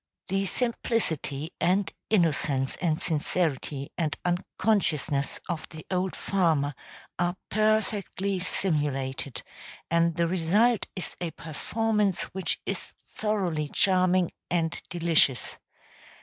[0.29, 6.73] The simplicity and innocence and sincerity and unconsciousness of the old farmer
[7.19, 9.43] are perfectly simulated,
[9.91, 15.59] and the result is a performance which is thoroughly charming and delicious.